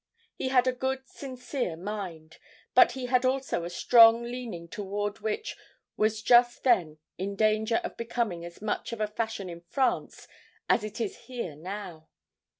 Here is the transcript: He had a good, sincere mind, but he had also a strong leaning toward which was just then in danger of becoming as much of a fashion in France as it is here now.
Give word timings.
He 0.33 0.47
had 0.47 0.65
a 0.65 0.71
good, 0.73 1.07
sincere 1.07 1.77
mind, 1.77 2.39
but 2.73 2.93
he 2.93 3.05
had 3.05 3.23
also 3.23 3.63
a 3.63 3.69
strong 3.69 4.23
leaning 4.23 4.67
toward 4.67 5.19
which 5.19 5.55
was 5.95 6.23
just 6.23 6.63
then 6.63 6.97
in 7.19 7.35
danger 7.35 7.75
of 7.83 7.97
becoming 7.97 8.43
as 8.43 8.63
much 8.63 8.91
of 8.93 8.99
a 8.99 9.05
fashion 9.05 9.47
in 9.47 9.61
France 9.61 10.27
as 10.67 10.83
it 10.83 10.99
is 10.99 11.15
here 11.27 11.55
now. 11.55 12.09